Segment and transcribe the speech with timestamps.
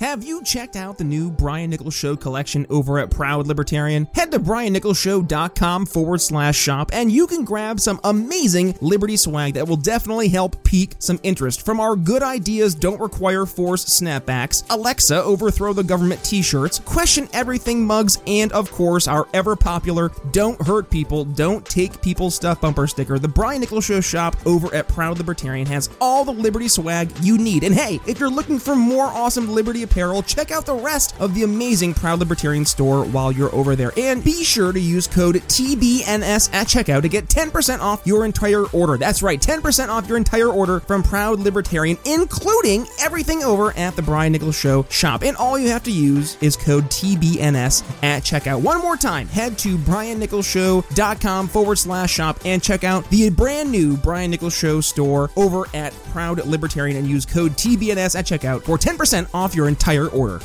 [0.00, 4.06] Have you checked out the new Brian Nichols Show collection over at Proud Libertarian?
[4.14, 9.66] Head to briannicholsshow.com forward slash shop and you can grab some amazing Liberty swag that
[9.66, 11.64] will definitely help pique some interest.
[11.64, 17.26] From our Good Ideas Don't Require Force snapbacks, Alexa Overthrow the Government t shirts, Question
[17.32, 22.60] Everything mugs, and of course our ever popular Don't Hurt People, Don't Take People's Stuff
[22.60, 23.18] bumper sticker.
[23.18, 27.38] The Brian Nichols Show shop over at Proud Libertarian has all the Liberty swag you
[27.38, 27.64] need.
[27.64, 31.34] And hey, if you're looking for more awesome Liberty apparel, check out the rest of
[31.34, 33.92] the amazing Proud Libertarian store while you're over there.
[33.96, 38.66] And be sure to use code TBNS at checkout to get 10% off your entire
[38.66, 38.96] order.
[38.96, 44.02] That's right, 10% off your entire order from Proud Libertarian, including everything over at the
[44.02, 45.22] Brian Nichols Show shop.
[45.22, 48.60] And all you have to use is code TBNS at checkout.
[48.60, 53.96] One more time, head to briannicholsshow.com forward slash shop and check out the brand new
[53.96, 58.76] Brian Nichols Show store over at Proud Libertarian and use code TBNS at checkout for
[58.78, 59.75] 10% off your entire
[60.08, 60.40] order.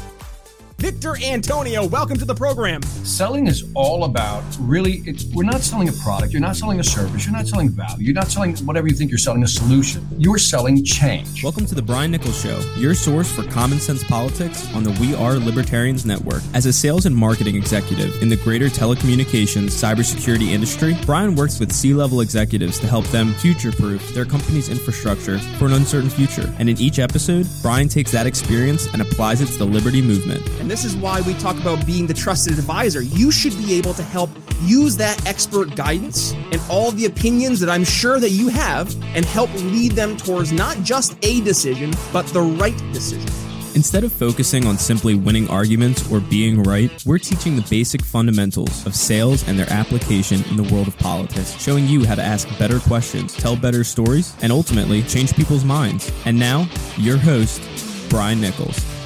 [0.82, 2.82] Victor Antonio, welcome to the program.
[2.82, 6.84] Selling is all about really, it's, we're not selling a product, you're not selling a
[6.84, 10.04] service, you're not selling value, you're not selling whatever you think you're selling a solution.
[10.18, 11.44] You're selling change.
[11.44, 15.14] Welcome to the Brian Nichols Show, your source for common sense politics on the We
[15.14, 16.42] Are Libertarians Network.
[16.56, 21.72] As a sales and marketing executive in the greater telecommunications cybersecurity industry, Brian works with
[21.72, 26.52] C level executives to help them future proof their company's infrastructure for an uncertain future.
[26.58, 30.42] And in each episode, Brian takes that experience and applies it to the Liberty movement.
[30.60, 33.02] And this is why we talk about being the trusted advisor.
[33.02, 34.30] You should be able to help
[34.62, 39.26] use that expert guidance and all the opinions that I'm sure that you have and
[39.26, 43.28] help lead them towards not just a decision, but the right decision.
[43.76, 48.86] Instead of focusing on simply winning arguments or being right, we're teaching the basic fundamentals
[48.86, 52.48] of sales and their application in the world of politics, showing you how to ask
[52.58, 56.10] better questions, tell better stories, and ultimately change people's minds.
[56.24, 57.62] And now, your host,
[58.10, 59.01] Brian Nichols.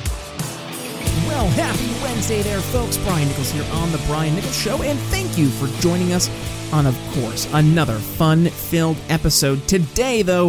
[2.28, 2.98] Wednesday there, folks.
[2.98, 6.28] Brian Nichols here on The Brian Nichols Show, and thank you for joining us
[6.74, 9.68] on, of course, another fun filled episode.
[9.68, 10.48] Today, though,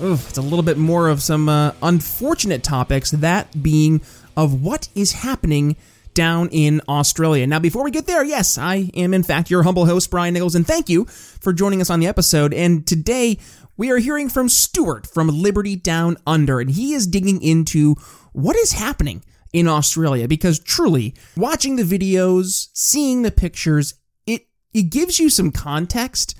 [0.00, 4.02] oof, it's a little bit more of some uh, unfortunate topics, that being
[4.36, 5.74] of what is happening
[6.14, 7.44] down in Australia.
[7.44, 10.54] Now, before we get there, yes, I am in fact your humble host, Brian Nichols,
[10.54, 12.54] and thank you for joining us on the episode.
[12.54, 13.38] And today,
[13.76, 17.96] we are hearing from Stuart from Liberty Down Under, and he is digging into
[18.32, 19.24] what is happening
[19.56, 23.94] in Australia because truly watching the videos, seeing the pictures,
[24.26, 26.36] it it gives you some context,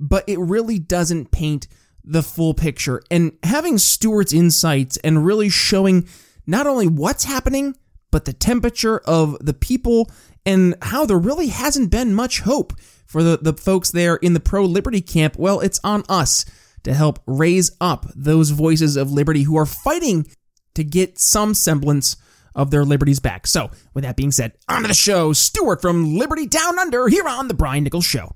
[0.00, 1.68] but it really doesn't paint
[2.02, 3.02] the full picture.
[3.10, 6.08] And having Stuart's insights and really showing
[6.46, 7.76] not only what's happening,
[8.10, 10.10] but the temperature of the people
[10.46, 12.72] and how there really hasn't been much hope
[13.04, 15.36] for the, the folks there in the pro liberty camp.
[15.36, 16.46] Well, it's on us
[16.84, 20.26] to help raise up those voices of liberty who are fighting
[20.74, 22.16] to get some semblance
[22.54, 23.46] of their liberties back.
[23.46, 25.32] So, with that being said, on to the show.
[25.32, 28.32] Stuart from Liberty Down Under here on The Brian Nichols Show.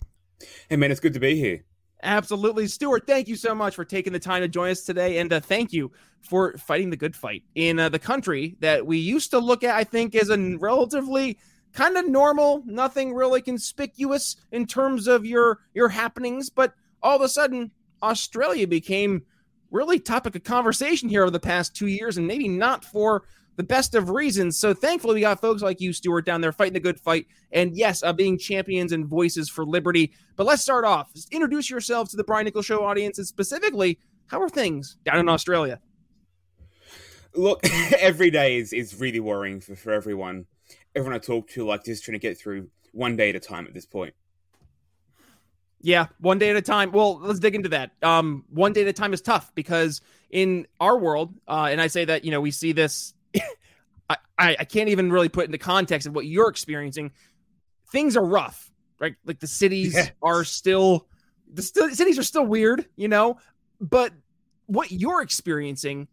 [0.69, 1.65] Hey, man, it's good to be here.
[2.03, 2.69] Absolutely.
[2.69, 5.19] Stuart, thank you so much for taking the time to join us today.
[5.19, 5.91] And uh, thank you
[6.21, 9.75] for fighting the good fight in uh, the country that we used to look at,
[9.75, 11.39] I think, as a relatively
[11.73, 16.51] kind of normal, nothing really conspicuous in terms of your your happenings.
[16.51, 19.23] But all of a sudden, Australia became
[19.71, 23.25] really topic of conversation here over the past two years, and maybe not for
[23.59, 24.57] the best of reasons.
[24.57, 27.27] So thankfully, we got folks like you, Stuart, down there fighting the good fight.
[27.51, 30.13] And yes, uh, being champions and voices for liberty.
[30.37, 31.13] But let's start off.
[31.13, 35.19] Just introduce yourselves to the Brian Nichols Show audience, and specifically, how are things down
[35.19, 35.81] in Australia?
[37.35, 37.61] Look,
[37.99, 40.47] every day is, is really worrying for, for everyone.
[40.95, 43.67] Everyone I talk to, like, just trying to get through one day at a time
[43.67, 44.15] at this point.
[45.81, 46.93] Yeah, one day at a time.
[46.93, 47.91] Well, let's dig into that.
[48.03, 51.89] Um, one day at a time is tough because in our world, uh, and I
[51.89, 53.15] say that you know we see this
[54.39, 57.13] I, I can't even really put into context of what you're experiencing.
[57.91, 59.17] Things are rough, right?
[59.25, 60.11] Like the cities yes.
[60.23, 61.09] are still
[61.53, 63.39] the st- cities are still weird, you know.
[63.81, 64.13] But
[64.67, 66.09] what you're experiencing,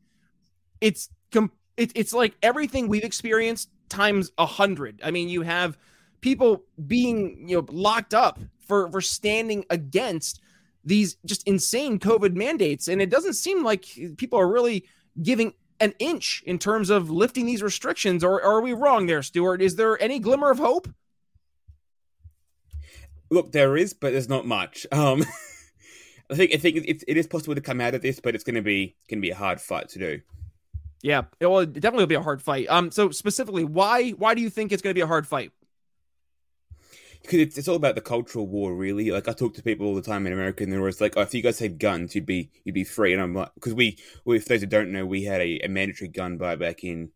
[0.81, 5.01] it's com- it, it's like everything we've experienced times a hundred.
[5.03, 5.77] I mean, you have
[6.21, 10.41] people being you know locked up for for standing against
[10.83, 13.85] these just insane COVID mandates, and it doesn't seem like
[14.17, 14.85] people are really
[15.21, 19.21] giving an inch in terms of lifting these restrictions, or, or are we wrong there,
[19.21, 19.61] Stuart?
[19.61, 20.87] Is there any glimmer of hope?
[23.29, 24.85] Look, there is, but there's not much.
[24.91, 25.23] Um,
[26.29, 28.43] I think I think it, it is possible to come out of this, but it's
[28.43, 30.21] going to be going to be a hard fight to do.
[31.01, 32.67] Yeah, it will definitely be a hard fight.
[32.67, 35.51] Um, so specifically, why why do you think it's going to be a hard fight?
[37.25, 39.11] Because it's, it's all about the cultural war, really.
[39.11, 41.21] Like I talk to people all the time in America, and they're always like, "Oh,
[41.21, 43.97] if you guys had guns, you'd be you'd be free." And I'm like, because we,
[44.25, 47.11] we, for those who don't know, we had a, a mandatory gun buyback in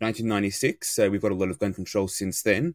[0.00, 0.88] 1996.
[0.88, 2.74] So we've got a lot of gun control since then.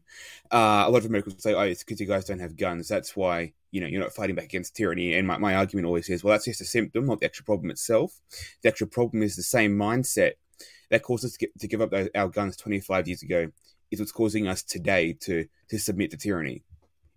[0.52, 2.88] Uh, a lot of Americans say, "Oh, it's because you guys don't have guns.
[2.88, 6.08] That's why you know you're not fighting back against tyranny." And my, my argument always
[6.08, 8.20] is, "Well, that's just a symptom, not the actual problem itself.
[8.62, 10.32] The actual problem is the same mindset
[10.90, 13.50] that caused us to, get, to give up our guns 25 years ago.
[13.94, 16.62] Is what's causing us today to to submit to tyranny.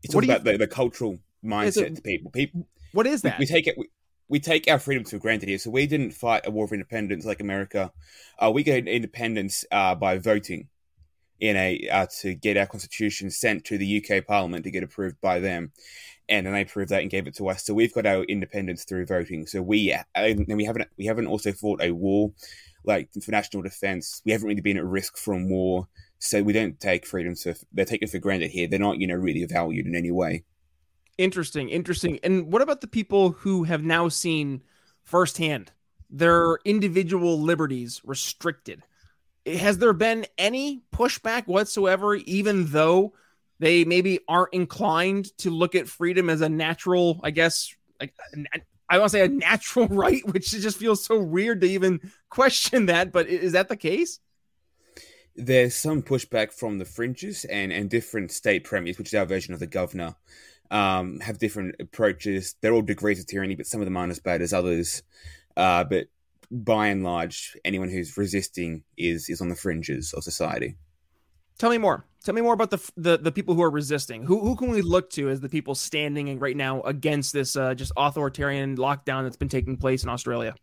[0.04, 2.32] It's all about the, the cultural mindset to people.
[2.32, 2.68] People.
[2.94, 3.40] What is that?
[3.40, 3.76] We, we take it.
[3.78, 3.90] We,
[4.30, 5.58] we take our freedoms for granted here.
[5.58, 7.92] So we didn't fight a war of independence like America.
[8.40, 10.68] Uh, we get independence uh, by voting
[11.40, 15.20] in a uh, to get our constitution sent to the UK Parliament to get approved
[15.22, 15.72] by them,
[16.28, 17.66] and then they approved that and gave it to us.
[17.66, 19.46] So we've got our independence through voting.
[19.46, 22.32] So we and we haven't we haven't also fought a war
[22.84, 24.22] like for national defense.
[24.26, 25.88] We haven't really been at risk from war.
[26.20, 28.68] So we don't take freedoms for they're taken for granted here.
[28.68, 30.44] They're not you know really valued in any way.
[31.18, 32.20] Interesting, interesting.
[32.24, 34.62] And what about the people who have now seen
[35.04, 35.72] firsthand
[36.10, 38.84] their individual liberties restricted?
[39.46, 43.14] Has there been any pushback whatsoever, even though
[43.60, 48.14] they maybe aren't inclined to look at freedom as a natural, I guess, like
[48.90, 52.88] I want to say a natural right, which just feels so weird to even question
[52.88, 53.12] that.
[53.12, 54.20] But is that the case?
[55.38, 59.54] There's some pushback from the fringes and, and different state premiers, which is our version
[59.54, 60.16] of the governor,
[60.72, 62.56] um, have different approaches.
[62.60, 65.04] They're all degrees of tyranny, but some of them aren't as bad as others.
[65.56, 66.08] Uh, but
[66.52, 70.76] by and large, anyone who's resisting is is on the fringes of society.
[71.58, 72.06] Tell me more.
[72.24, 74.24] Tell me more about the the, the people who are resisting.
[74.24, 77.74] Who who can we look to as the people standing right now against this uh,
[77.74, 80.56] just authoritarian lockdown that's been taking place in Australia?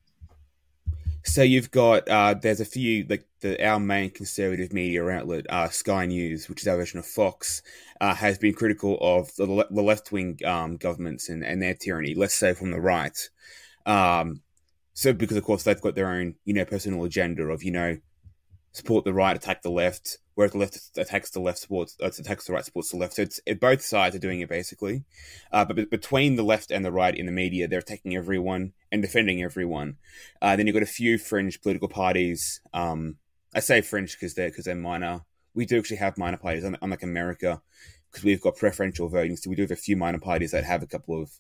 [1.24, 5.70] So you've got uh, there's a few like the our main conservative media outlet, uh,
[5.70, 7.62] Sky News, which is our version of Fox,
[8.00, 12.14] uh, has been critical of the, the left wing um, governments and, and their tyranny.
[12.14, 13.18] Let's say from the right.
[13.86, 14.42] Um,
[14.92, 17.96] so because of course they've got their own you know personal agenda of you know
[18.74, 22.46] support the right, attack the left, whereas the left attacks the left, supports uh, attacks
[22.46, 23.14] the right, supports the left.
[23.14, 25.04] So it's it, both sides are doing it basically.
[25.50, 29.00] Uh, but between the left and the right in the media, they're attacking everyone and
[29.00, 29.96] defending everyone.
[30.42, 32.60] Uh, then you've got a few fringe political parties.
[32.74, 33.16] Um,
[33.54, 35.20] I say fringe because they're because they're minor.
[35.54, 37.62] We do actually have minor parties, unlike America,
[38.10, 39.36] because we've got preferential voting.
[39.36, 41.30] So we do have a few minor parties that have a couple of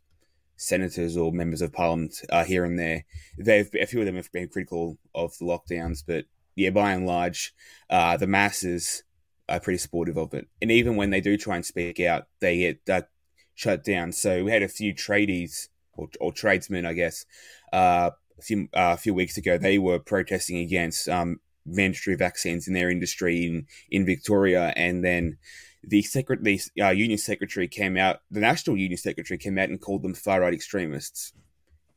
[0.56, 3.04] senators or members of parliament uh, here and there.
[3.36, 7.06] They've a few of them have been critical of the lockdowns, but yeah, by and
[7.06, 7.54] large,
[7.90, 9.02] uh, the masses
[9.48, 10.48] are pretty supportive of it.
[10.62, 13.06] And even when they do try and speak out, they get uh,
[13.54, 14.12] shut down.
[14.12, 17.26] So we had a few tradies or, or tradesmen, I guess,
[17.72, 19.58] uh, a few uh, a few weeks ago.
[19.58, 25.38] They were protesting against um, mandatory vaccines in their industry in in Victoria, and then
[25.82, 28.20] the secret the uh, union secretary came out.
[28.30, 31.32] The national union secretary came out and called them far right extremists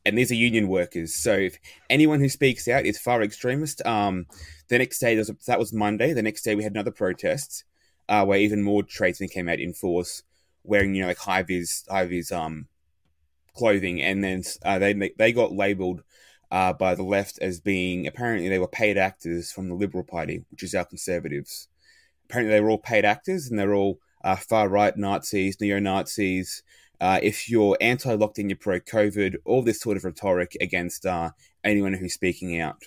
[0.08, 1.14] and these are union workers.
[1.14, 1.58] So if
[1.88, 4.26] anyone who speaks out is far extremist, um,
[4.68, 6.12] the next day that was Monday.
[6.12, 7.64] The next day we had another protest
[8.08, 10.22] uh, where even more tradesmen came out in force,
[10.64, 12.68] wearing you know like high vis high vis um
[13.54, 16.02] clothing, and then uh, they they got labelled
[16.50, 20.44] uh, by the left as being apparently they were paid actors from the Liberal Party,
[20.50, 21.68] which is our conservatives.
[22.28, 26.62] Apparently they were all paid actors, and they're all uh, far right Nazis, neo Nazis,
[27.00, 31.30] uh, if you're anti lockdown, you're pro COVID, all this sort of rhetoric against uh,
[31.62, 32.82] anyone who's speaking out.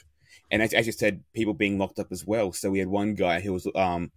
[0.50, 2.52] And as, as, you said, people being locked up as well.
[2.52, 4.12] So we had one guy who was um,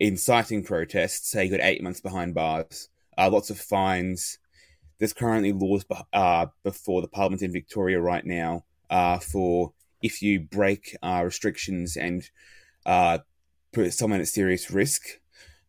[0.00, 4.38] inciting protests, say he got eight months behind bars, uh, lots of fines.
[4.98, 9.72] There's currently laws uh, before the Parliament in Victoria right now uh, for
[10.02, 12.28] if you break uh, restrictions and
[13.72, 15.20] put someone at serious risk,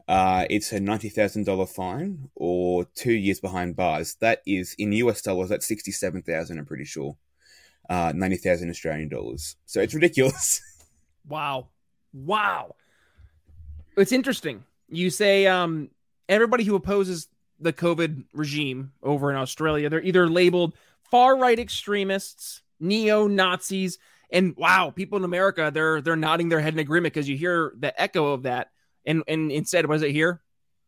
[0.08, 4.16] uh, it's a ninety thousand dollar fine or two years behind bars.
[4.16, 5.50] That is in US dollars.
[5.50, 6.60] That's sixty seven thousand.
[6.60, 7.18] I'm pretty sure.
[7.90, 9.56] Uh, ninety thousand Australian dollars.
[9.66, 10.62] So it's ridiculous.
[11.28, 11.68] wow,
[12.14, 12.76] wow.
[13.98, 14.64] It's interesting.
[14.90, 15.90] You say um,
[16.30, 17.28] everybody who opposes
[17.60, 20.74] the COVID regime over in Australia, they're either labeled
[21.10, 23.98] far right extremists, neo Nazis,
[24.32, 27.74] and wow, people in America, they're they're nodding their head in agreement because you hear
[27.78, 28.72] the echo of that
[29.06, 30.42] and and instead was it here?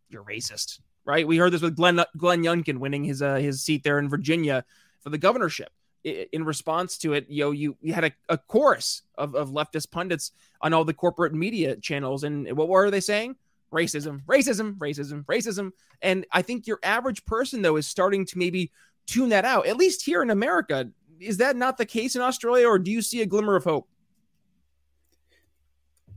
[0.09, 1.27] You're racist, right?
[1.27, 4.65] We heard this with Glenn Glenn Youngkin winning his uh, his seat there in Virginia
[5.01, 5.71] for the governorship.
[6.03, 9.89] In response to it, you know, you, you had a, a chorus of, of leftist
[9.89, 13.37] pundits on all the corporate media channels, and what were they saying?
[13.71, 15.71] Racism, racism, racism, racism.
[16.01, 18.69] And I think your average person though is starting to maybe
[19.07, 19.65] tune that out.
[19.65, 20.89] At least here in America,
[21.21, 23.87] is that not the case in Australia, or do you see a glimmer of hope?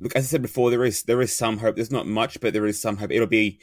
[0.00, 1.76] Look, as I said before, there is there is some hope.
[1.76, 3.10] There's not much, but there is some hope.
[3.10, 3.60] It'll be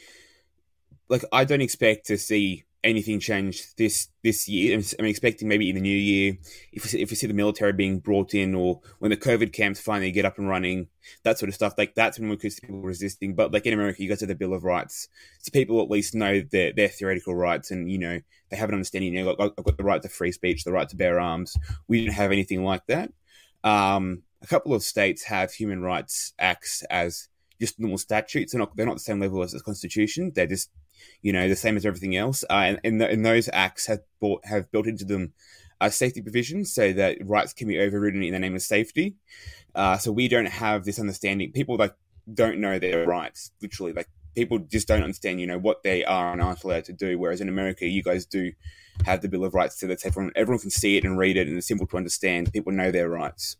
[1.08, 4.80] like I don't expect to see anything change this this year.
[4.98, 6.36] I'm, expecting maybe in the new year,
[6.70, 9.80] if we, if we see the military being brought in, or when the COVID camps
[9.80, 10.88] finally get up and running,
[11.22, 11.74] that sort of stuff.
[11.76, 13.34] Like that's when we could see people resisting.
[13.34, 15.08] But like in America, you guys have the Bill of Rights,
[15.40, 18.74] so people at least know their their theoretical rights, and you know they have an
[18.74, 19.14] understanding.
[19.14, 21.56] You know, I've got the right to free speech, the right to bear arms.
[21.88, 23.10] We didn't have anything like that.
[23.64, 28.52] Um, a couple of states have human rights acts as just normal statutes.
[28.52, 30.32] They're not they're not the same level as the Constitution.
[30.34, 30.70] They're just
[31.22, 32.44] you know the same as everything else.
[32.50, 35.32] Uh, and and, the, and, those acts have bought, have built into them
[35.80, 39.16] uh, safety provisions so that rights can be overridden in the name of safety.
[39.74, 41.50] Uh, so we don't have this understanding.
[41.50, 41.94] People like
[42.32, 43.50] don't know their rights.
[43.62, 45.40] Literally, like people just don't understand.
[45.40, 47.18] You know what they are and aren't allowed to do.
[47.18, 48.52] Whereas in America, you guys do
[49.06, 51.48] have the Bill of Rights, so that everyone everyone can see it and read it,
[51.48, 52.52] and it's simple to understand.
[52.52, 53.56] People know their rights.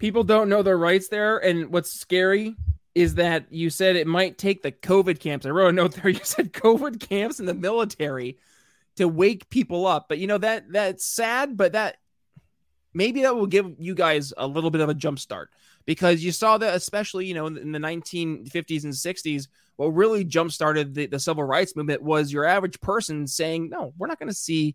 [0.00, 2.56] People don't know their rights there, and what's scary
[2.94, 5.46] is that you said it might take the COVID camps.
[5.46, 6.08] I wrote a note there.
[6.08, 8.38] You said COVID camps in the military
[8.96, 10.08] to wake people up.
[10.08, 11.98] But you know that that's sad, but that
[12.94, 15.50] maybe that will give you guys a little bit of a jump start
[15.86, 20.50] because you saw that especially you know in, the 1950s and 60s what really jump
[20.52, 24.28] started the, the civil rights movement was your average person saying no we're not going
[24.28, 24.74] to see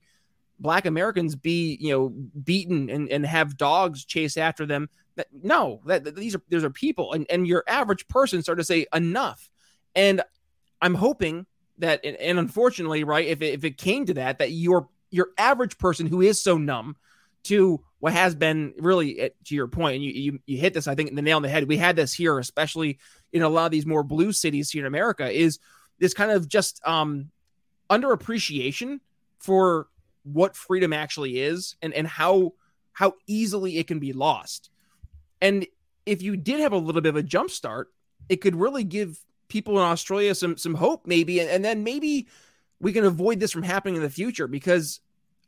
[0.60, 2.10] black americans be you know
[2.44, 6.64] beaten and, and have dogs chase after them that, no, that, that these are these
[6.64, 9.50] are people, and and your average person started to say enough,
[9.96, 10.22] and
[10.82, 11.46] I'm hoping
[11.78, 15.30] that, and, and unfortunately, right, if it, if it came to that, that your your
[15.38, 16.96] average person who is so numb
[17.44, 20.88] to what has been really eh, to your point, and you, you you hit this,
[20.88, 21.68] I think, the nail on the head.
[21.68, 23.00] We had this here, especially
[23.32, 25.60] in a lot of these more blue cities here in America, is
[26.00, 27.32] this kind of just um
[27.90, 29.00] underappreciation
[29.40, 29.88] for
[30.24, 32.54] what freedom actually is and and how
[32.94, 34.70] how easily it can be lost.
[35.42, 35.66] And
[36.06, 37.90] if you did have a little bit of a jump start,
[38.30, 42.28] it could really give people in Australia some some hope, maybe, and, and then maybe
[42.80, 44.48] we can avoid this from happening in the future.
[44.48, 45.00] Because,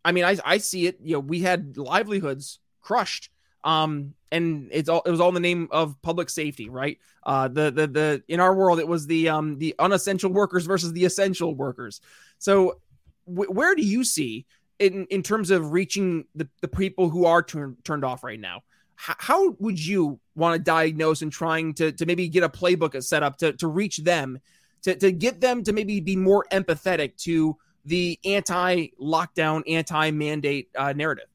[0.04, 1.00] I mean, I I see it.
[1.02, 3.30] You know, we had livelihoods crushed,
[3.64, 7.00] um, and it's all it was all in the name of public safety, right?
[7.24, 10.94] Uh, the the the in our world, it was the um the unessential workers versus
[10.94, 12.02] the essential workers.
[12.40, 12.80] So,
[13.26, 14.46] where do you see
[14.80, 18.62] in in terms of reaching the the people who are turned turned off right now?
[18.98, 23.24] How would you want to diagnose and trying to, to maybe get a playbook set
[23.24, 24.40] up to, to reach them
[24.82, 30.70] to, to get them to maybe be more empathetic to the anti lockdown anti mandate
[30.76, 31.28] uh, narrative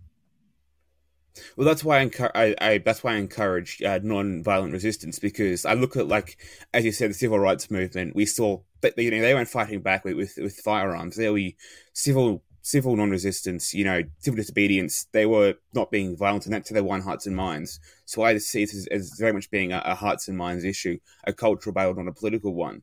[1.56, 5.74] well, that's why I, I, I, that's why I encourage uh, non-violent resistance because I
[5.74, 6.36] look at like
[6.74, 8.14] as you said the civil rights movement.
[8.14, 11.16] We saw that you know they weren't fighting back with with, with firearms.
[11.16, 11.52] They were
[11.94, 16.74] civil civil non-resistance, you know, civil disobedience, they were not being violent, and that to
[16.74, 17.80] their one hearts and minds.
[18.04, 20.98] So I see it as, as very much being a, a, hearts and minds issue,
[21.26, 22.82] a cultural battle, not a political one.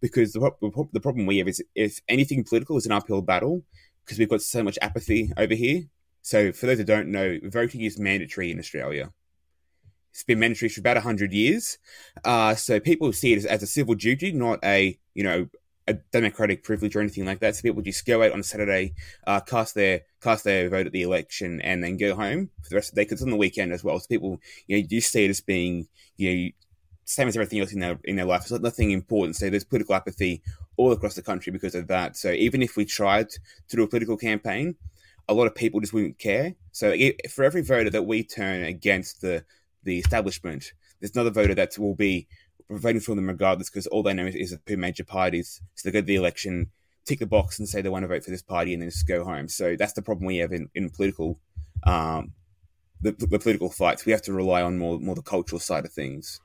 [0.00, 0.50] Because the,
[0.92, 3.62] the problem we have is if anything political is an uphill battle,
[4.04, 5.82] because we've got so much apathy over here.
[6.22, 9.12] So for those who don't know, voting is mandatory in Australia.
[10.12, 11.78] It's been mandatory for about 100 years.
[12.24, 15.48] Uh, so people see it as, as a civil duty, not a, you know,
[15.90, 17.56] a democratic privilege or anything like that.
[17.56, 18.94] So people just go out on Saturday,
[19.26, 22.76] uh, cast their cast their vote at the election, and then go home for the
[22.76, 23.04] rest of the day.
[23.04, 23.98] Because it's on the weekend as well.
[23.98, 26.50] So people, you know, you see it as being, you know,
[27.04, 28.42] same as everything else in their in their life.
[28.42, 29.36] It's nothing important.
[29.36, 30.42] So there's political apathy
[30.76, 32.16] all across the country because of that.
[32.16, 34.76] So even if we tried to do a political campaign,
[35.28, 36.54] a lot of people just wouldn't care.
[36.72, 36.94] So
[37.28, 39.44] for every voter that we turn against the
[39.82, 42.28] the establishment, there's another voter that will be
[42.78, 45.60] voting for them regardless because all they know is, is the two major parties.
[45.74, 46.70] So they go to the election,
[47.04, 49.06] tick the box, and say they want to vote for this party, and then just
[49.06, 49.48] go home.
[49.48, 51.38] So that's the problem we have in, in political,
[51.84, 52.32] um,
[53.00, 54.06] the, the political fights.
[54.06, 56.40] We have to rely on more more the cultural side of things.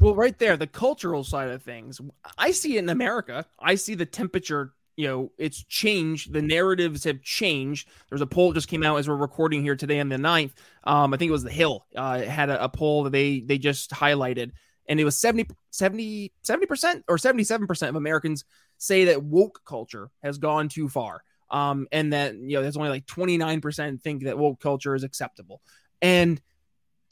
[0.00, 2.00] Well, right there, the cultural side of things.
[2.36, 3.46] I see it in America.
[3.58, 8.52] I see the temperature you know it's changed the narratives have changed there's a poll
[8.52, 10.52] just came out as we're recording here today on the 9th
[10.84, 13.58] um, i think it was the hill uh, had a, a, poll that they they
[13.58, 14.52] just highlighted
[14.88, 16.32] and it was 70 70
[16.66, 18.44] percent or 77% of Americans
[18.78, 21.22] say that woke culture has gone too far.
[21.50, 25.60] Um, and that you know there's only like 29% think that woke culture is acceptable.
[26.02, 26.40] And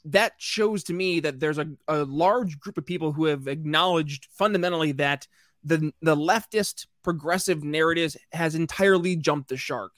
[0.05, 4.27] that shows to me that there's a, a large group of people who have acknowledged
[4.31, 5.27] fundamentally that
[5.63, 9.93] the the leftist progressive narratives has entirely jumped the shark.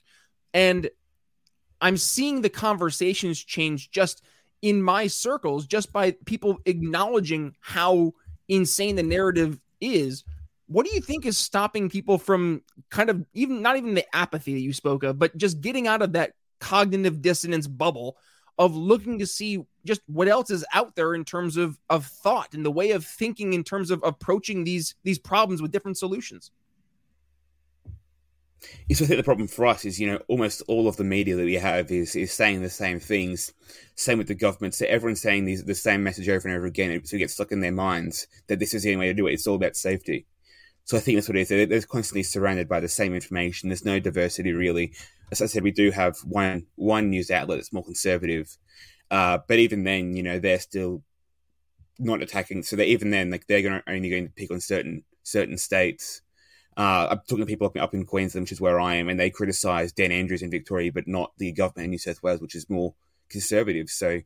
[0.54, 0.90] And
[1.82, 4.24] I'm seeing the conversations change just
[4.62, 8.14] in my circles just by people acknowledging how
[8.48, 10.24] insane the narrative is.
[10.68, 14.54] What do you think is stopping people from kind of even not even the apathy
[14.54, 18.18] that you spoke of, but just getting out of that cognitive dissonance bubble
[18.58, 22.54] of looking to see just what else is out there in terms of of thought
[22.54, 26.52] and the way of thinking in terms of approaching these these problems with different solutions?
[28.88, 31.36] It's I think the problem for us is you know almost all of the media
[31.36, 33.54] that we have is is saying the same things.
[33.96, 34.74] Same with the government.
[34.74, 37.04] So everyone's saying these the same message over and over again.
[37.06, 39.28] So it gets stuck in their minds that this is the only way to do
[39.28, 39.34] it.
[39.34, 40.26] It's all about safety.
[40.86, 41.70] So I think that's what it is.
[41.70, 43.70] They're constantly surrounded by the same information.
[43.70, 44.94] There's no diversity really.
[45.32, 48.56] As I said, we do have one one news outlet that's more conservative,
[49.10, 51.02] uh, but even then, you know, they're still
[51.98, 52.64] not attacking.
[52.64, 56.22] So even then, like they're going only going to pick on certain certain states.
[56.78, 59.30] Uh, I'm talking to people up, in Queensland, which is where I am, and they
[59.30, 62.70] criticise Dan Andrews in Victoria, but not the government in New South Wales, which is
[62.70, 62.94] more
[63.30, 63.90] conservative.
[63.90, 64.22] So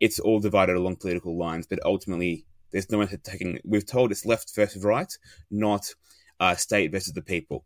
[0.00, 3.58] it's all divided along political lines, but ultimately there's no one taking.
[3.64, 5.10] We've told it's left versus right,
[5.50, 5.94] not
[6.40, 7.64] uh, state versus the people.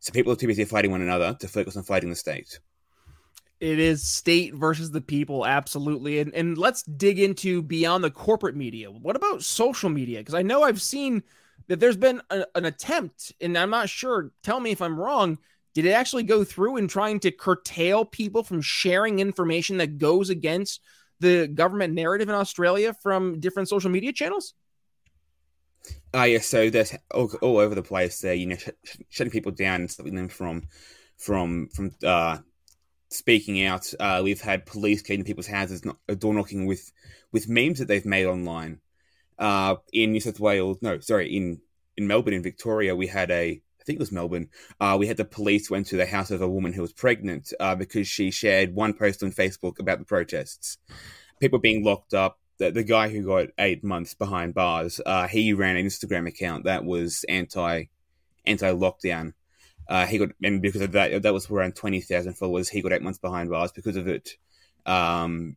[0.00, 2.60] So people are too busy fighting one another to focus on fighting the state.
[3.58, 6.18] It is state versus the people, absolutely.
[6.18, 8.90] And and let's dig into beyond the corporate media.
[8.90, 10.18] What about social media?
[10.18, 11.22] Because I know I've seen
[11.68, 14.32] that there's been a, an attempt, and I'm not sure.
[14.42, 15.38] Tell me if I'm wrong.
[15.74, 20.30] Did it actually go through in trying to curtail people from sharing information that goes
[20.30, 20.80] against
[21.20, 24.54] the government narrative in Australia from different social media channels?
[26.12, 26.38] Ah, uh, yeah.
[26.38, 28.34] So there's all, all, over the place there.
[28.34, 30.62] You know, sh- shutting people down and stopping them from
[31.18, 32.38] from from uh,
[33.10, 33.92] speaking out.
[33.98, 36.92] Uh, we've had police getting people's houses, not, door knocking with
[37.32, 38.80] with memes that they've made online.
[39.38, 41.60] Uh, in New South Wales, no, sorry, in
[41.96, 44.48] in Melbourne, in Victoria, we had a I think it was Melbourne.
[44.80, 47.52] Uh, we had the police went to the house of a woman who was pregnant
[47.60, 50.78] uh, because she shared one post on Facebook about the protests.
[51.38, 52.38] People being locked up.
[52.56, 56.64] The, the guy who got eight months behind bars, uh, he ran an Instagram account
[56.64, 57.84] that was anti
[58.46, 59.34] anti lockdown.
[59.86, 62.70] Uh, he got and because of that, that was around twenty thousand followers.
[62.70, 64.36] He got eight months behind bars because of it.
[64.86, 65.56] Um,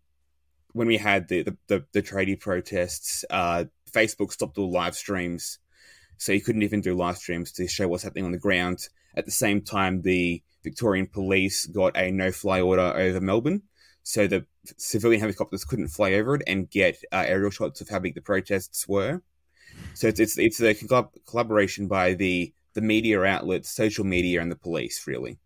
[0.77, 5.59] when we had the the, the, the tradie protests, uh, Facebook stopped all live streams,
[6.17, 8.87] so you couldn't even do live streams to show what's happening on the ground.
[9.15, 13.63] At the same time, the Victorian police got a no-fly order over Melbourne,
[14.03, 14.45] so the
[14.77, 18.21] civilian helicopters couldn't fly over it and get uh, aerial shots of how big the
[18.21, 19.21] protests were.
[19.95, 20.75] So it's it's, it's a
[21.25, 25.39] collaboration by the the media outlets, social media, and the police, really.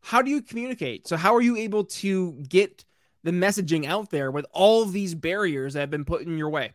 [0.00, 1.06] How do you communicate?
[1.06, 2.84] So, how are you able to get
[3.22, 6.72] the messaging out there with all these barriers that have been put in your way?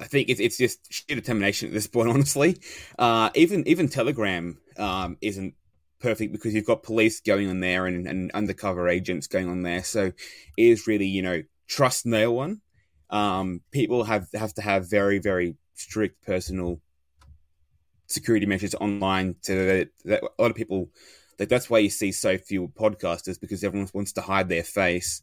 [0.00, 2.08] I think it's it's just sheer determination at this point.
[2.10, 2.58] Honestly,
[2.98, 5.54] uh, even even Telegram um, isn't
[6.00, 9.82] perfect because you've got police going on there and, and undercover agents going on there.
[9.82, 10.14] So it
[10.56, 12.60] is really you know trust no one.
[13.10, 16.80] Um, people have have to have very very strict personal
[18.06, 20.90] security measures online to that, that a lot of people
[21.38, 25.22] like that's why you see so few podcasters because everyone wants to hide their face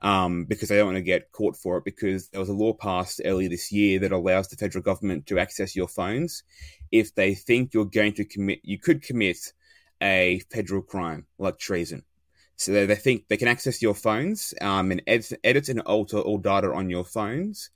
[0.00, 2.72] um, because they don't want to get caught for it because there was a law
[2.72, 6.44] passed earlier this year that allows the federal government to access your phones
[6.92, 9.52] if they think you're going to commit you could commit
[10.02, 12.02] a federal crime like treason.
[12.56, 16.18] So they, they think they can access your phones um, and edit, edit and alter
[16.18, 17.70] all data on your phones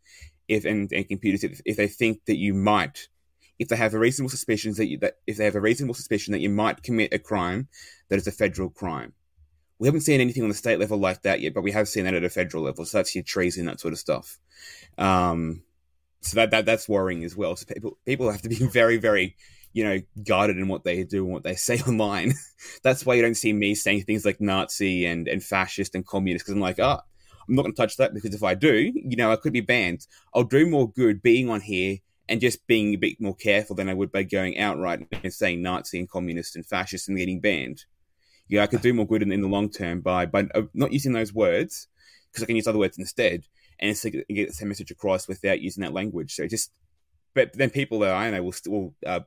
[0.48, 3.08] if and, and computers if, if they think that you might
[3.58, 6.32] if they have a reasonable suspicion that, you, that if they have a reasonable suspicion
[6.32, 7.68] that you might commit a crime
[8.08, 9.12] that is a federal crime.
[9.78, 12.04] We haven't seen anything on the state level like that yet, but we have seen
[12.04, 12.84] that at a federal level.
[12.84, 14.38] So that's your treason, that sort of stuff.
[14.96, 15.62] Um,
[16.20, 17.56] so that, that that's worrying as well.
[17.56, 19.36] So people people have to be very very
[19.72, 22.32] you know guarded in what they do and what they say online.
[22.82, 26.44] that's why you don't see me saying things like Nazi and and fascist and communist
[26.44, 27.00] because I'm like, oh,
[27.48, 29.60] I'm not going to touch that because if I do, you know, I could be
[29.60, 30.06] banned.
[30.34, 33.88] I'll do more good being on here and just being a bit more careful than
[33.88, 37.84] I would by going outright and saying Nazi and communist and fascist and getting banned.
[38.48, 41.12] Yeah, I could do more good in, in the long term by by not using
[41.12, 41.88] those words
[42.30, 43.44] because I can use other words instead
[43.80, 46.34] and get the same message across without using that language.
[46.34, 46.70] So just,
[47.34, 49.20] but then people that I know will still uh,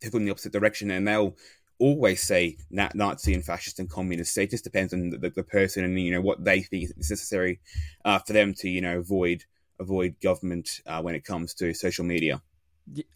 [0.00, 1.36] take in the opposite direction and they'll
[1.78, 4.34] always say Nazi and fascist and communist.
[4.34, 7.10] So it just depends on the, the person and you know what they think is
[7.10, 7.60] necessary
[8.04, 9.44] uh, for them to you know avoid
[9.80, 12.40] avoid government uh, when it comes to social media.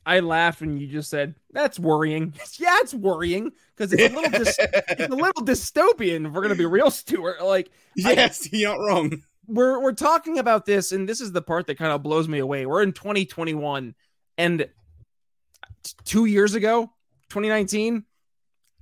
[0.07, 2.35] I laughed when you just said that's worrying.
[2.59, 6.27] yeah, it's worrying because it's a little dis- it's a little dystopian.
[6.27, 7.44] If we're gonna be real, Stuart.
[7.44, 9.22] Like, yes, I, you're not wrong.
[9.46, 12.38] We're we're talking about this, and this is the part that kind of blows me
[12.38, 12.66] away.
[12.66, 13.94] We're in 2021,
[14.38, 14.68] and
[16.05, 16.92] two years ago,
[17.31, 18.05] 2019.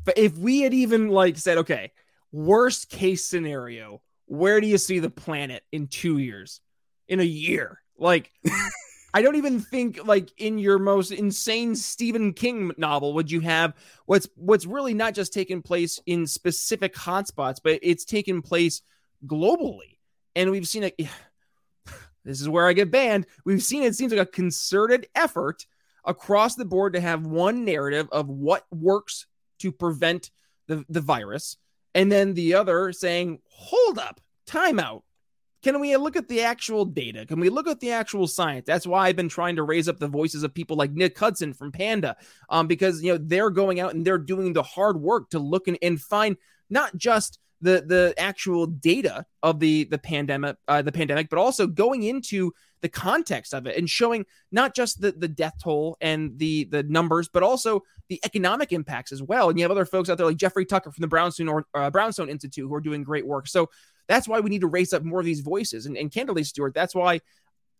[0.04, 1.92] But if we had even like said, okay,
[2.32, 6.60] worst case scenario, where do you see the planet in two years?
[7.12, 7.78] In a year.
[7.98, 8.32] Like,
[9.14, 13.74] I don't even think like in your most insane Stephen King novel would you have
[14.06, 18.80] what's what's really not just taking place in specific hotspots, but it's taken place
[19.26, 19.98] globally.
[20.34, 20.98] And we've seen it.
[22.24, 23.26] This is where I get banned.
[23.44, 25.66] We've seen it seems like a concerted effort
[26.04, 29.26] across the board to have one narrative of what works
[29.58, 30.30] to prevent
[30.68, 31.56] the, the virus,
[31.96, 35.02] and then the other saying, hold up, timeout.
[35.62, 37.24] Can we look at the actual data?
[37.24, 38.66] Can we look at the actual science?
[38.66, 41.52] That's why I've been trying to raise up the voices of people like Nick Hudson
[41.52, 42.16] from Panda,
[42.48, 45.68] um, because you know they're going out and they're doing the hard work to look
[45.68, 46.36] and, and find
[46.68, 51.66] not just the the actual data of the the pandemic uh, the pandemic, but also
[51.66, 56.36] going into the context of it and showing not just the the death toll and
[56.38, 59.48] the the numbers, but also the economic impacts as well.
[59.48, 61.88] And you have other folks out there like Jeffrey Tucker from the Brownstone or uh,
[61.90, 63.46] Brownstone Institute who are doing great work.
[63.46, 63.70] So
[64.12, 65.86] that's why we need to raise up more of these voices.
[65.86, 67.20] And, and candidly, Stuart, that's why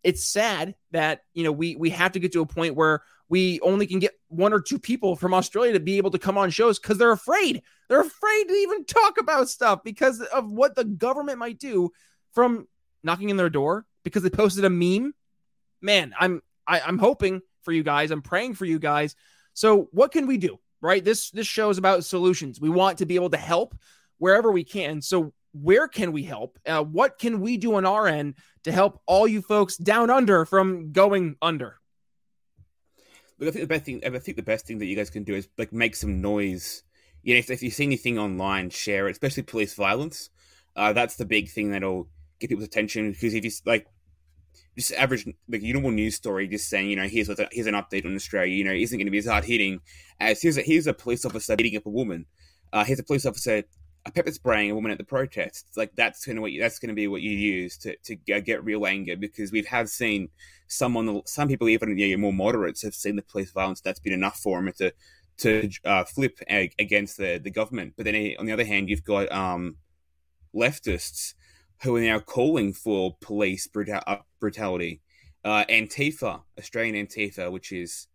[0.02, 3.60] it's sad that you know we we have to get to a point where we
[3.60, 6.48] only can get one or two people from Australia to be able to come on
[6.48, 7.62] shows because they're afraid.
[7.88, 11.90] They're afraid to even talk about stuff because of what the government might do
[12.32, 12.66] from
[13.04, 15.14] knocking in their door because they posted a meme.
[15.82, 18.10] Man, I'm I, am i am hoping for you guys.
[18.10, 19.16] I'm praying for you guys.
[19.52, 20.58] So what can we do?
[20.80, 21.04] Right?
[21.04, 22.58] This this show is about solutions.
[22.58, 23.76] We want to be able to help
[24.16, 25.02] wherever we can.
[25.02, 26.58] So where can we help?
[26.66, 28.34] Uh, what can we do on our end
[28.64, 31.78] to help all you folks down under from going under?
[33.38, 35.24] Look, I think the best thing, I think the best thing that you guys can
[35.24, 36.82] do is like make some noise.
[37.22, 40.30] You know, if, if you see anything online, share it, especially police violence.
[40.74, 43.86] Uh, that's the big thing that'll get people's attention because if you like
[44.76, 48.14] just average like normal news story just saying you know here's here's an update on
[48.14, 49.80] Australia you know isn't going to be as hard hitting
[50.18, 52.26] as here's a here's a police officer beating up a woman
[52.72, 53.62] uh, here's a police officer
[54.04, 55.68] a pepper spraying a woman at the protest.
[55.76, 58.86] like that's to what you, that's to be what you use to to get real
[58.86, 60.28] anger because we have seen
[60.66, 64.00] some on the some people even yeah, more moderates have seen the police violence that's
[64.00, 64.92] been enough for them to
[65.38, 69.30] to uh, flip against the the government but then on the other hand you've got
[69.32, 69.76] um
[70.54, 71.34] leftists
[71.82, 75.00] who are now calling for police brutal, uh, brutality.
[75.44, 78.06] Uh, Antifa, Australian Antifa, which is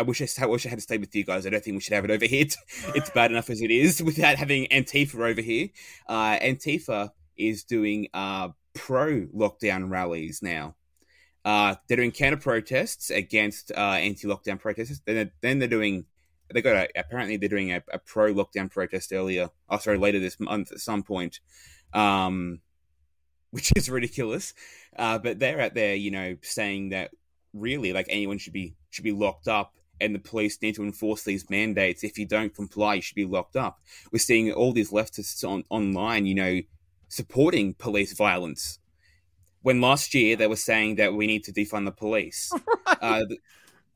[0.00, 1.46] I wish I, I, wish I had to stay with you guys.
[1.46, 2.46] I don't think we should have it over here.
[2.94, 5.68] It's bad enough as it is without having Antifa over here.
[6.08, 10.76] Uh, Antifa is doing uh, pro lockdown rallies now.
[11.44, 15.00] Uh, they're doing counter protests against uh, anti lockdown protesters.
[15.06, 16.04] Then, then they're doing
[16.52, 19.50] they got a, apparently they're doing a, a pro lockdown protest earlier.
[19.68, 21.40] Oh, sorry, later this month at some point
[21.92, 22.60] um,
[23.50, 24.54] which is ridiculous.
[24.96, 27.10] Uh, but they're out there, you know, saying that
[27.52, 31.22] really, like anyone should be should be locked up, and the police need to enforce
[31.22, 32.04] these mandates.
[32.04, 33.80] If you don't comply, you should be locked up.
[34.12, 36.60] We're seeing all these leftists on online, you know,
[37.08, 38.78] supporting police violence.
[39.62, 42.52] When last year they were saying that we need to defund the police.
[43.02, 43.22] Right.
[43.22, 43.34] Uh,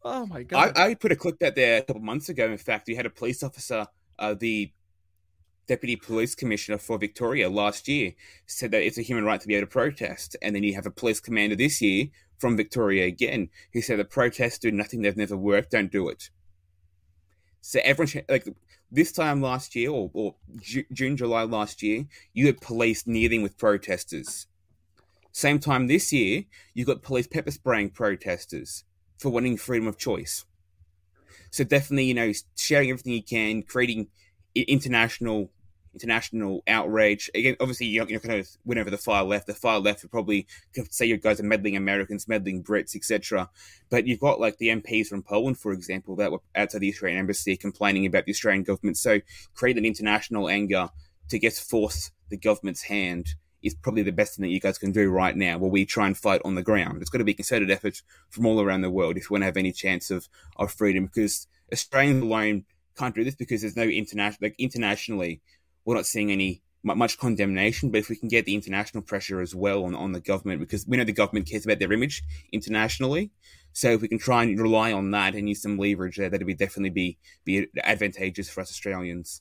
[0.04, 0.72] oh my god!
[0.76, 2.46] I, I, put a clip out there a couple months ago.
[2.46, 3.86] In fact, we had a police officer,
[4.18, 4.72] uh, the
[5.66, 8.12] Deputy Police Commissioner for Victoria last year
[8.46, 10.36] said that it's a human right to be able to protest.
[10.42, 14.04] And then you have a police commander this year from Victoria again who said the
[14.04, 16.30] protests do nothing, they've never worked, don't do it.
[17.60, 18.46] So everyone, like
[18.90, 20.34] this time last year or, or
[20.92, 24.46] June, July last year, you had police kneeling with protesters.
[25.32, 28.84] Same time this year, you got police pepper spraying protesters
[29.18, 30.44] for wanting freedom of choice.
[31.50, 34.08] So definitely, you know, sharing everything you can, creating
[34.62, 35.50] international
[35.94, 37.30] international outrage.
[37.34, 39.46] Again, obviously, you're, you're going to win over the far left.
[39.46, 40.46] The far left would probably
[40.90, 43.48] say you guys are meddling Americans, meddling Brits, etc.
[43.90, 47.20] But you've got like the MPs from Poland, for example, that were outside the Australian
[47.20, 48.98] embassy complaining about the Australian government.
[48.98, 49.20] So
[49.54, 50.90] create an international anger
[51.28, 53.28] to get force the government's hand
[53.62, 56.06] is probably the best thing that you guys can do right now while we try
[56.06, 57.00] and fight on the ground.
[57.00, 59.46] It's got to be concerted effort from all around the world if we want to
[59.46, 62.64] have any chance of, of freedom because Australians alone
[62.96, 65.40] can't do this because there's no international like internationally
[65.84, 69.54] we're not seeing any much condemnation, but if we can get the international pressure as
[69.54, 73.30] well on, on the government, because we know the government cares about their image internationally.
[73.72, 76.46] So if we can try and rely on that and use some leverage there, that'd
[76.46, 79.40] be definitely be be advantageous for us Australians.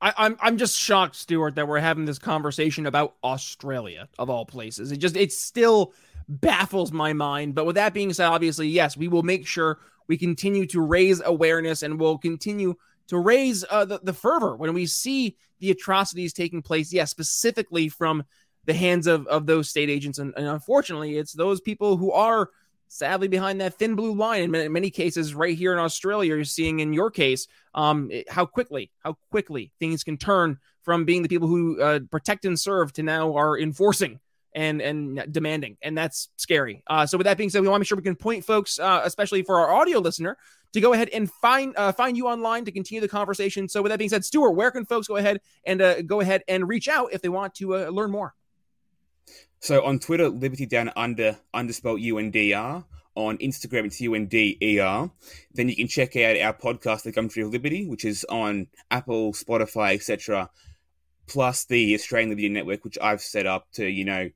[0.00, 4.28] I, am I'm, I'm just shocked, Stuart, that we're having this conversation about Australia of
[4.28, 4.92] all places.
[4.92, 5.94] It just it still
[6.28, 7.54] baffles my mind.
[7.54, 11.20] But with that being said, obviously, yes, we will make sure we continue to raise
[11.24, 12.74] awareness and we'll continue
[13.08, 17.88] to raise uh, the, the fervor when we see the atrocities taking place, yes, specifically
[17.88, 18.24] from
[18.64, 20.18] the hands of, of those state agents.
[20.18, 22.50] And, and unfortunately, it's those people who are
[22.88, 24.42] sadly behind that thin blue line.
[24.42, 28.44] And in many cases, right here in Australia, you're seeing in your case um, how
[28.44, 32.92] quickly, how quickly things can turn from being the people who uh, protect and serve
[32.94, 34.20] to now are enforcing
[34.54, 36.82] and and demanding, and that's scary.
[36.86, 38.78] Uh, so with that being said, we want to make sure we can point folks,
[38.78, 40.36] uh, especially for our audio listener,
[40.72, 43.68] to go ahead and find uh, find you online to continue the conversation.
[43.68, 46.42] So with that being said, Stuart, where can folks go ahead and uh, go ahead
[46.48, 48.34] and reach out if they want to uh, learn more?
[49.60, 52.84] So on Twitter, Liberty Down Under underspelled UNDR.
[53.14, 55.10] on Instagram, it's UNDER.
[55.54, 59.32] Then you can check out our podcast, The Gumtree of Liberty, which is on Apple,
[59.32, 60.50] Spotify, etc.
[61.26, 64.30] Plus the Australian Liberty Network, which I've set up to, you know,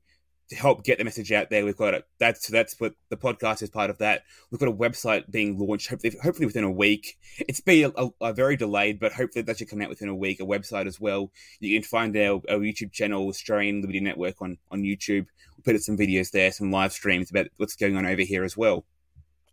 [0.49, 1.65] to help get the message out there.
[1.65, 2.05] We've got it.
[2.19, 4.23] That's that's what the podcast is part of that.
[4.49, 7.17] We've got a website being launched, hopefully, hopefully within a week.
[7.39, 10.15] It's been a, a, a very delayed, but hopefully that should come out within a
[10.15, 10.39] week.
[10.39, 11.31] A website as well.
[11.59, 15.25] You can find our, our YouTube channel, Australian Liberty Network, on on YouTube.
[15.57, 18.43] We put up some videos there, some live streams about what's going on over here
[18.43, 18.85] as well.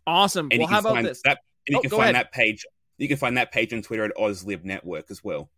[0.07, 0.49] Awesome.
[0.51, 1.21] And well, how about this?
[1.23, 2.27] That, and Oh, you can find ahead.
[2.27, 2.65] that page.
[2.97, 5.49] You can find that page on Twitter at OzLib Network as well.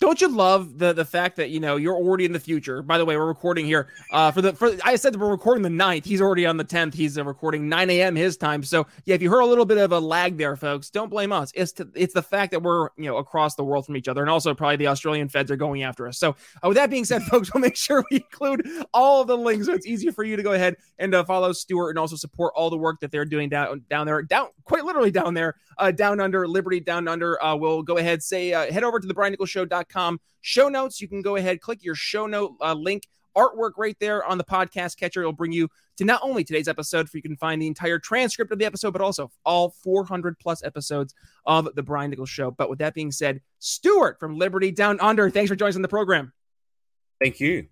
[0.00, 2.80] Don't you love the the fact that you know you're already in the future?
[2.80, 5.62] By the way, we're recording here uh, for the for I said that we're recording
[5.62, 6.06] the 9th.
[6.06, 6.94] He's already on the 10th.
[6.94, 8.16] He's uh, recording 9 a.m.
[8.16, 8.62] his time.
[8.62, 11.32] So yeah, if you heard a little bit of a lag there, folks, don't blame
[11.32, 11.52] us.
[11.54, 14.22] It's to, it's the fact that we're you know across the world from each other,
[14.22, 16.16] and also probably the Australian feds are going after us.
[16.16, 19.36] So uh, with that being said, folks, we'll make sure we include all of the
[19.36, 22.16] links so it's easier for you to go ahead and uh, follow Stuart and also
[22.16, 25.56] support all the work that they're doing down down there, down quite literally down there,
[25.76, 27.38] uh, down under Liberty, down under.
[27.58, 29.89] We'll go ahead say head over to the BrianNicholsShow.com show
[30.68, 31.00] notes.
[31.00, 34.44] You can go ahead, click your show note uh, link, artwork right there on the
[34.44, 35.20] podcast catcher.
[35.20, 38.52] It'll bring you to not only today's episode, for you can find the entire transcript
[38.52, 41.14] of the episode, but also all 400 plus episodes
[41.46, 42.50] of the Brian Nichols Show.
[42.50, 45.82] But with that being said, Stuart from Liberty Down Under, thanks for joining us on
[45.82, 46.32] the program.
[47.20, 47.68] Thank you.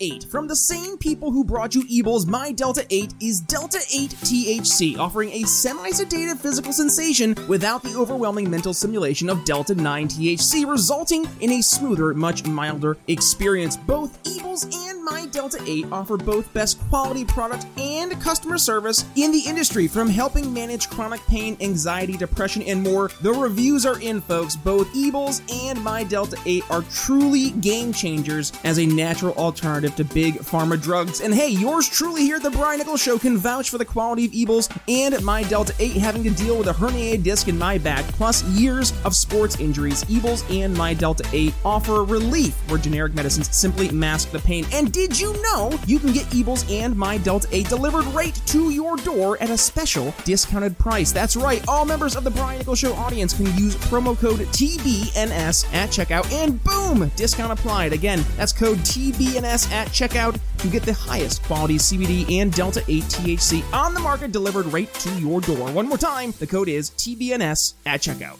[0.00, 4.10] 8 from the same people who brought you Evil's My Delta 8 is Delta 8
[4.10, 10.08] THC, offering a semi sedative physical sensation without the overwhelming mental simulation of Delta 9
[10.08, 13.76] THC, resulting in a smoother, much milder experience.
[13.76, 19.32] Both Evil's and My Delta 8 offer both best quality product and customer service in
[19.32, 23.10] the industry, from helping manage chronic pain, anxiety, depression, and more.
[23.20, 24.56] The reviews are in, folks.
[24.56, 30.04] Both Evil's and My Delta 8 are truly game changers as a natural alternative to
[30.04, 31.20] big pharma drugs.
[31.20, 34.24] And hey, yours truly here at the Brian Nichols Show can vouch for the quality
[34.26, 37.78] of Evil's and My Delta 8 having to deal with a herniated disc in my
[37.78, 40.08] back, plus years of sports injuries.
[40.10, 44.64] Evil's and My Delta 8 offer relief where generic medicines simply mask the pain.
[44.72, 48.70] And did you know you can get Evil's and My Delta 8 delivered right to
[48.70, 51.12] your door at a special discounted price?
[51.12, 55.72] That's right, all members of the Brian Nichols Show audience can use promo code TBNS
[55.74, 57.92] at checkout, and boom, discount applied.
[57.92, 63.02] Again, that's code TBNS at checkout to get the highest quality CBD and Delta 8
[63.04, 65.70] THC on the market delivered right to your door.
[65.70, 68.38] One more time, the code is TBNS at checkout.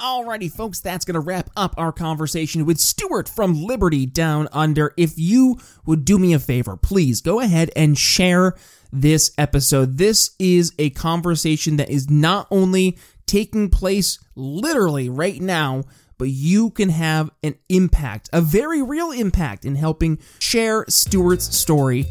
[0.00, 4.94] Alrighty, folks, that's going to wrap up our conversation with Stuart from Liberty Down Under.
[4.96, 8.54] If you would do me a favor, please go ahead and share
[8.92, 9.98] this episode.
[9.98, 15.82] This is a conversation that is not only taking place literally right now,
[16.18, 22.06] but you can have an impact, a very real impact in helping share Stuart's story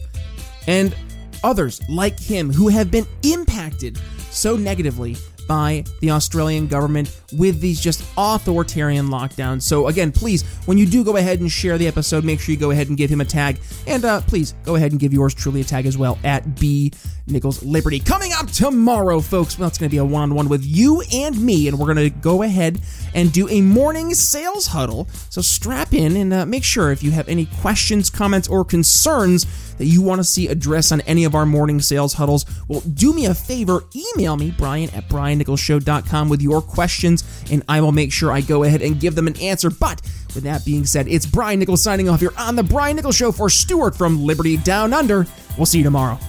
[0.65, 0.96] and
[1.43, 4.00] others like him who have been impacted
[4.32, 5.15] so negatively
[5.48, 9.64] by the Australian government with these just authoritarian lockdowns.
[9.64, 12.60] So, again, please, when you do go ahead and share the episode, make sure you
[12.60, 13.60] go ahead and give him a tag.
[13.86, 16.92] And uh, please go ahead and give yours truly a tag as well at B
[17.28, 18.00] Nichols Liberty.
[18.00, 21.02] Coming up tomorrow, folks, well, it's going to be a one on one with you
[21.14, 22.80] and me, and we're going to go ahead
[23.14, 25.08] and do a morning sales huddle.
[25.30, 29.46] So, strap in and uh, make sure if you have any questions, comments, or concerns
[29.78, 33.14] that you want to see addressed on any of our morning sales huddles, well, do
[33.14, 38.12] me a favor, email me, Brian at briannicholsshow.com with your questions, and I will make
[38.12, 39.69] sure I go ahead and give them an answer.
[39.69, 40.02] But
[40.34, 43.32] with that being said, it's Brian Nichols signing off here on The Brian Nichols Show
[43.32, 45.26] for Stuart from Liberty Down Under.
[45.58, 46.19] We'll see you tomorrow.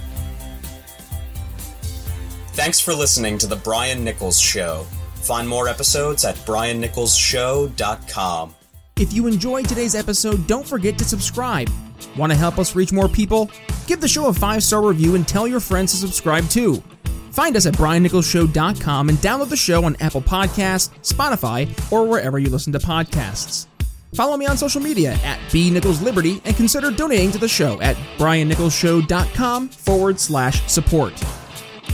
[2.53, 4.85] Thanks for listening to The Brian Nichols Show.
[5.15, 8.55] Find more episodes at briannicholsshow.com.
[8.97, 11.71] If you enjoyed today's episode, don't forget to subscribe.
[12.17, 13.49] Want to help us reach more people?
[13.87, 16.83] Give the show a five star review and tell your friends to subscribe too.
[17.31, 22.51] Find us at briannicholsshow.com and download the show on Apple Podcasts, Spotify, or wherever you
[22.51, 23.67] listen to podcasts.
[24.15, 27.81] Follow me on social media at B Nichols Liberty and consider donating to the show
[27.83, 31.13] at briannicholsshow.com forward slash support.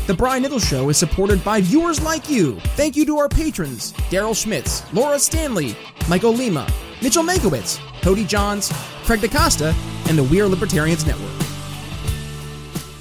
[0.07, 2.61] The Brian Nichols Show is supported by viewers like you.
[2.77, 5.77] Thank you to our patrons Daryl Schmitz, Laura Stanley,
[6.09, 6.69] Michael Lima,
[7.01, 8.71] Mitchell Mankiewicz, Cody Johns,
[9.05, 9.75] Craig DaCosta,
[10.09, 11.44] and the We Are Libertarians Network.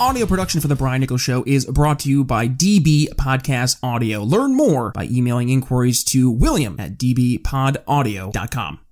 [0.04, 4.22] Audio production for The Brian Nichols Show is brought to you by DB Podcast Audio.
[4.22, 8.80] Learn more by emailing inquiries to william at dbpodaudio.com.